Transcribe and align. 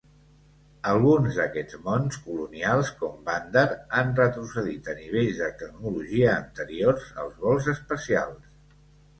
Alguns 0.91 1.35
d'aquests 1.41 1.75
mons 1.89 2.17
colonials, 2.29 2.89
com 3.01 3.19
Vandar, 3.27 3.65
han 3.99 4.09
retrocedit 4.21 4.89
a 4.95 4.97
nivells 5.03 5.39
de 5.45 5.51
tecnologia 5.63 6.33
anteriors 6.41 7.09
als 7.27 7.37
vols 7.45 7.69
espacials. 7.77 8.51